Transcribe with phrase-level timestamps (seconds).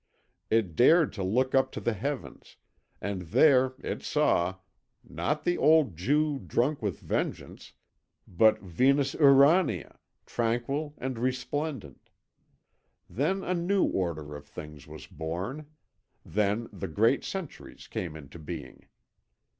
[0.49, 2.55] It dared to look up to the heavens,
[2.99, 4.55] and there it saw,
[5.07, 7.73] not the old Jew drunk with vengeance,
[8.27, 12.09] but Venus Urania, tranquil and resplendent.
[13.07, 15.67] Then a new order of things was born,
[16.25, 18.87] then the great centuries came into being.